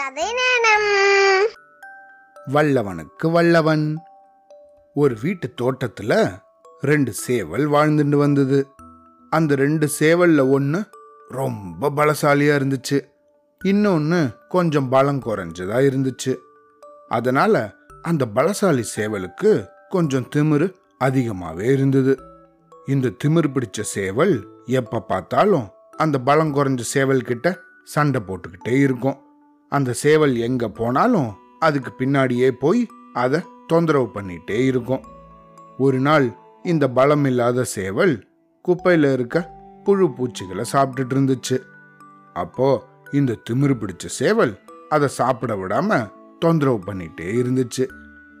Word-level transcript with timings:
கதை 0.00 0.24
நேரம். 0.32 1.48
வல்லவனுக்கு 2.46 3.30
வல்லவன். 3.30 4.02
ஒரு 4.94 5.16
வீட்டு 5.22 5.54
தோட்டத்துல 5.62 6.40
ரெண்டு 6.80 7.12
சேவல் 7.12 7.68
வாழ்ந்துட்டு 7.68 8.16
வந்தது. 8.16 8.66
அந்த 9.30 9.54
ரெண்டு 9.54 9.90
சேவல்ல 9.98 10.50
ஒன்று 10.50 10.84
ரொம்ப 11.28 11.90
பலசாலியா 11.90 12.54
இருந்துச்சு. 12.54 13.10
இன்னொன்று 13.64 14.30
கொஞ்சம் 14.48 14.88
பலம் 14.88 15.22
குறைஞ்சதா 15.22 15.78
இருந்துச்சு. 15.78 16.36
அதனால 17.08 17.74
அந்த 18.02 18.26
பலசாலி 18.34 18.84
சேவலுக்கு 18.96 19.68
கொஞ்சம் 19.88 20.28
திமிரு 20.36 20.74
அதிகமாகவே 20.98 21.66
இருந்தது. 21.66 22.20
இந்த 22.86 23.10
திமிர் 23.24 23.56
பிடிச்ச 23.58 23.80
சேவல் 23.80 24.48
எப்ப 24.66 25.00
பார்த்தாலும் 25.00 25.68
அந்த 25.96 26.18
பலம் 26.18 26.56
குறைஞ்ச 26.56 26.80
சேவல் 26.80 27.22
கிட்ட 27.22 27.58
சண்டை 27.84 28.22
போட்டுக்கிட்டே 28.26 28.80
இருக்கும். 28.80 29.28
அந்த 29.70 29.92
சேவல் 29.92 30.36
எங்க 30.36 30.68
போனாலும் 30.68 31.34
அதுக்கு 31.58 31.92
பின்னாடியே 31.98 32.50
போய் 32.50 32.88
அதை 33.12 33.40
தொந்தரவு 33.66 34.10
பண்ணிட்டே 34.14 34.64
இருக்கும். 34.64 35.02
ஒரு 35.78 36.00
நாள் 36.00 36.34
இந்த 36.62 36.88
பலம் 36.88 37.24
இல்லாத 37.24 37.64
சேவல் 37.64 38.26
குப்பையில 38.68 39.12
இருக்க 39.12 39.50
புழு 39.84 40.08
பூச்சிகளை 40.08 40.64
சாப்பிட்டுட்டு 40.72 41.14
இருந்துச்சு. 41.14 41.58
அப்போ 42.32 42.84
இந்த 43.12 43.36
திமிரு 43.50 43.76
பிடிச்ச 43.76 44.06
சேவல் 44.06 44.58
அதை 44.88 45.08
சாப்பிட 45.08 45.54
விடாம 45.54 46.10
தொந்தரவு 46.38 46.80
பண்ணிட்டே 46.86 47.30
இருந்துச்சு. 47.42 47.86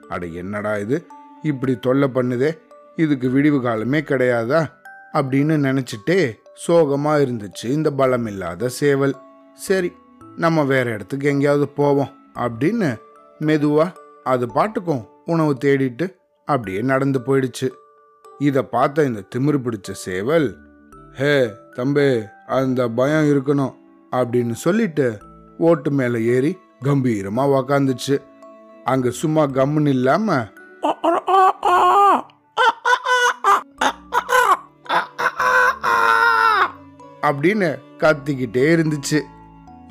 அட 0.08 0.26
என்னடா 0.26 0.76
இது? 0.76 1.06
இப்படி 1.42 1.78
தொல்லை 1.78 2.08
பண்ணுதே? 2.14 2.58
இதுக்கு 2.96 3.30
விடிவு 3.30 3.62
காலமே 3.62 4.00
கிடையாதா? 4.00 4.66
அப்படின்னு 5.12 5.56
நினைச்சிட்டே 5.68 6.38
சோகமா 6.66 7.12
இருந்துச்சு 7.14 7.64
இந்த 7.64 7.90
பலம் 7.90 8.26
இல்லாத 8.26 8.68
சேவல். 8.68 9.16
சரி 9.54 9.92
நம்ம 10.36 10.64
வேற 10.64 10.90
இடத்துக்கு 10.90 11.28
எங்கேயாவது 11.28 11.68
போவோம் 11.68 12.10
அப்படின்னு 12.34 12.98
மெதுவாக 13.38 13.96
அது 14.24 14.48
பாட்டுக்கும் 14.48 15.08
உணவு 15.24 15.56
தேடிட்டு 15.64 16.16
அப்படியே 16.44 16.80
நடந்து 16.80 17.18
போயிடுச்சு. 17.18 17.68
இதை 18.38 18.62
பார்த்த 18.62 19.04
இந்த 19.04 19.22
திமிரு 19.36 19.58
பிடிச்ச 19.64 19.90
சேவல் 19.90 20.56
ஹே 21.12 21.50
தம்பி 21.70 22.22
அந்த 22.46 22.88
பயம் 22.88 23.24
இருக்கணும் 23.24 23.74
அப்படின்னு 24.10 24.52
சொல்லிட்டு 24.52 25.18
ஓட்டு 25.58 25.90
மேலே 25.90 26.24
ஏறி 26.24 26.58
கம்பீரமா 26.84 27.44
உக்காந்துச்சு. 27.58 28.22
அங்க 28.84 29.10
சும்மா 29.10 29.42
கம்முன்னு 29.42 29.88
இல்லாம 29.88 30.46
அப்படின்னு 37.22 37.78
கத்திக்கிட்டே 37.98 38.64
இருந்துச்சு. 38.76 39.20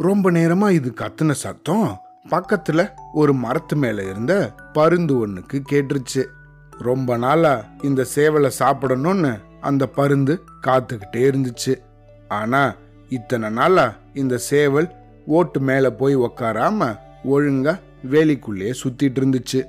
ரொம்ப 0.02 0.32
நேரமா 0.32 0.70
இது 0.70 0.94
கத்துன 0.96 1.32
சத்தம் 1.32 2.02
பக்கத்துல 2.30 2.90
ஒரு 3.14 3.34
மரத்து 3.34 3.76
மேல 3.76 4.04
இருந்த 4.04 4.52
பருந்து 4.74 5.28
ஒண்ணுக்கு 5.28 5.62
கேட்டுருச்சு. 5.72 6.24
ரொம்ப 6.70 7.18
நாளா 7.18 7.64
இந்த 7.82 8.06
சேவலை 8.16 8.52
சாப்பிடணும்னு 8.60 9.40
அந்த 9.62 9.88
பருந்து 9.88 10.42
காத்துக்கிட்டே 10.68 11.26
இருந்துச்சு. 11.32 11.74
ஆனா 12.28 12.76
இத்தனை 13.10 13.50
நாளா 13.50 13.94
இந்த 14.14 14.38
சேவல் 14.38 14.90
ஓட்டு 15.26 15.60
மேல 15.60 15.92
போய் 15.92 16.16
உக்காராம 16.18 16.98
ஒழுங்கா 17.24 17.80
வேலிக்குள்ளேயே 18.12 18.74
சுத்திட்டு 18.84 19.22
இருந்துச்சு. 19.22 19.64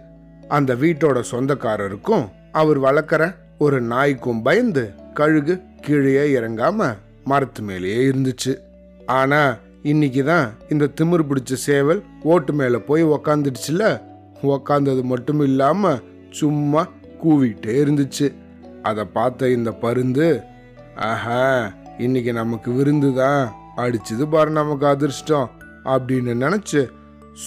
அந்த 0.49 0.75
வீட்டோட 0.75 1.23
சொந்தக்காரருக்கும் 1.31 2.29
அவர் 2.53 2.81
வளர்க்குற 2.81 3.35
ஒரு 3.59 3.81
நாய்க்கும் 3.81 4.43
பயந்து 4.43 4.95
கழுகு 5.15 5.63
கீழே 5.81 6.41
இறங்காம 6.41 6.97
மரத்து 7.25 7.63
மேலேயே 7.63 8.05
இருந்துச்சு. 8.05 8.57
ஆனா 9.07 9.57
இன்னைக்கு 9.83 10.25
தான் 10.25 10.53
இந்த 10.69 10.87
திமிர் 10.87 11.29
பிடிச்ச 11.29 11.53
சேவல் 11.53 12.03
ஓட்டு 12.23 12.53
மேலே 12.53 12.79
போய் 12.79 13.05
உக்காந்துடுச்சுல? 13.05 14.01
உக்காந்தது 14.43 15.03
மட்டும் 15.03 15.41
இல்லாமல் 15.41 16.03
சும்மா 16.31 16.89
கூவிட்டே 17.23 17.75
இருந்துச்சு. 17.85 18.33
அதை 18.83 19.05
பார்த்த 19.05 19.49
இந்த 19.49 19.73
பருந்து 19.73 20.45
ஆஹா 20.97 21.73
இன்னைக்கு 21.99 22.33
நமக்கு 22.33 22.73
விருந்து 22.73 23.15
தான். 23.15 23.53
அடிச்சது 23.77 24.29
பாரு 24.29 24.51
நமக்கு 24.51 24.87
அதிர்ஷ்டம் 24.87 25.51
அப்படின்னு 25.85 26.35
நினச்சி 26.35 26.89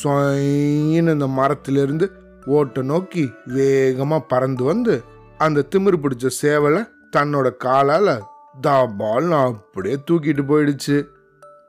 சொயின்னு 0.04 1.12
இந்த 1.12 1.28
மரத்திலிருந்து 1.28 2.12
ஓட்டை 2.46 2.84
நோக்கி 2.84 3.34
வேகமாக 3.46 4.22
பறந்து 4.22 4.64
வந்து 4.64 5.04
அந்த 5.38 5.66
திமிர் 5.76 6.04
பிடிச்ச 6.04 6.28
சேவலை 6.42 6.84
தன்னோட 7.18 7.56
காலால் 7.58 8.24
தாபால்னு 8.62 9.36
அப்படியே 9.36 9.98
தூக்கிட்டு 10.12 10.44
போயிடுச்சு. 10.46 11.08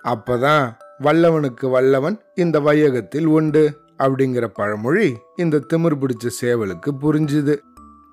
அப்பதான் 0.05 0.65
வல்லவனுக்கு 1.03 1.71
வல்லவன் 1.71 2.21
இந்த 2.35 2.61
வையகத்தில் 2.61 3.25
உண்டு 3.25 3.63
அப்படிங்கிற 3.99 4.47
பழமொழி 4.47 5.17
இந்த 5.37 5.63
திமிர் 5.73 6.03
பிடிச்ச 6.03 6.31
சேவலுக்கு 6.41 6.91
புரிஞ்சுது. 7.01 7.55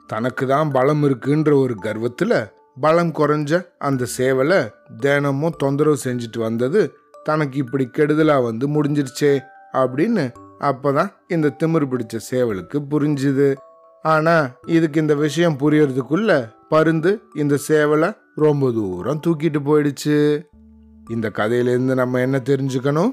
தனக்கு 0.07 0.47
தான் 0.47 0.71
பலம் 0.71 1.03
இருக்குன்ற 1.03 1.53
ஒரு 1.59 1.75
கர்வத்துல 1.83 2.51
பலம் 2.81 3.13
குறைஞ்ச 3.13 3.65
அந்த 3.77 4.05
சேவலை 4.17 4.69
தினமும் 4.97 5.57
தொந்தரவு 5.57 5.97
செஞ்சுட்டு 6.03 6.39
வந்தது 6.39 6.93
தனக்கு 7.23 7.57
இப்படி 7.57 7.89
கெடுதலா 7.97 8.43
வந்து 8.43 8.67
முடிஞ்சிருச்சே 8.67 9.39
அப்படின்னு 9.73 10.31
அப்பதான் 10.59 11.11
இந்த 11.27 11.55
திமிர் 11.63 11.89
பிடிச்ச 11.91 12.19
சேவலுக்கு 12.31 12.77
புரிஞ்சுது. 12.89 13.55
ஆனா 14.01 14.49
இதுக்கு 14.65 15.01
இந்த 15.01 15.15
விஷயம் 15.15 15.57
புரியறதுக்குள்ள 15.59 16.51
பருந்து 16.69 17.21
இந்த 17.35 17.57
சேவலை 17.67 18.17
ரொம்ப 18.35 18.71
தூரம் 18.71 19.21
தூக்கிட்டு 19.27 19.59
போயிடுச்சு. 19.65 20.17
இந்த 21.09 21.31
கதையிலேருந்து 21.35 21.93
நம்ம 21.93 22.19
என்ன 22.19 22.37
தெரிஞ்சுக்கணும்? 22.37 23.11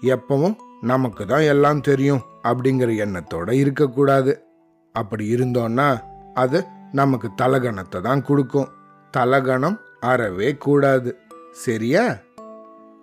எப்பவும் 0.00 0.56
நமக்கு 0.80 1.26
தான் 1.26 1.40
எல்லாம் 1.40 1.80
தெரியும் 1.80 2.20
அப்படிங்கிற 2.42 2.94
எண்ணத்தோட 2.94 3.50
இருக்கக்கூடாது. 3.50 4.44
அப்படி 4.92 5.34
இருந்தோன்னா 5.34 6.00
அது 6.34 6.64
நமக்கு 6.92 7.30
தலகணத்தை 7.42 8.00
தான் 8.00 8.22
கொடுக்கும். 8.22 8.68
தலகணம் 9.10 9.80
அறவே 10.00 10.56
கூடாது. 10.56 11.18
சரியா? 11.52 12.16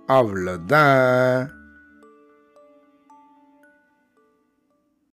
அவ்வளோதான் 0.07 1.49